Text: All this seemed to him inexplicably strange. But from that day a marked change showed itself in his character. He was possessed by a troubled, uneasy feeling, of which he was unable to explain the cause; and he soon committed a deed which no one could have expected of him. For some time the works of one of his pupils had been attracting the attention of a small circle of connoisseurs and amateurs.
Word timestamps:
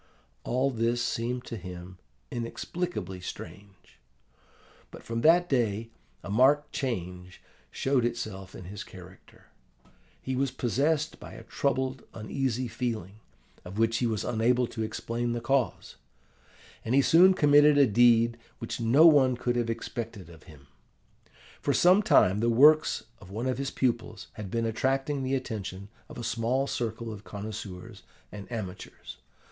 All 0.43 0.71
this 0.71 0.99
seemed 0.99 1.45
to 1.45 1.55
him 1.55 1.99
inexplicably 2.31 3.19
strange. 3.21 3.99
But 4.89 5.03
from 5.03 5.21
that 5.21 5.47
day 5.47 5.91
a 6.23 6.29
marked 6.31 6.73
change 6.73 7.39
showed 7.69 8.03
itself 8.03 8.55
in 8.55 8.63
his 8.65 8.83
character. 8.83 9.49
He 10.19 10.35
was 10.35 10.49
possessed 10.49 11.19
by 11.19 11.33
a 11.33 11.43
troubled, 11.43 12.03
uneasy 12.15 12.67
feeling, 12.67 13.19
of 13.63 13.77
which 13.77 13.97
he 13.97 14.07
was 14.07 14.23
unable 14.25 14.65
to 14.65 14.81
explain 14.81 15.33
the 15.33 15.39
cause; 15.39 15.97
and 16.83 16.95
he 16.95 17.03
soon 17.03 17.35
committed 17.35 17.77
a 17.77 17.85
deed 17.85 18.39
which 18.57 18.79
no 18.79 19.05
one 19.05 19.37
could 19.37 19.55
have 19.55 19.69
expected 19.69 20.31
of 20.31 20.45
him. 20.49 20.65
For 21.61 21.73
some 21.75 22.01
time 22.01 22.39
the 22.39 22.49
works 22.49 23.03
of 23.19 23.29
one 23.29 23.45
of 23.45 23.59
his 23.59 23.69
pupils 23.69 24.29
had 24.33 24.49
been 24.49 24.65
attracting 24.65 25.21
the 25.21 25.35
attention 25.35 25.89
of 26.09 26.17
a 26.17 26.23
small 26.23 26.65
circle 26.65 27.13
of 27.13 27.23
connoisseurs 27.23 28.01
and 28.31 28.51
amateurs. 28.51 29.17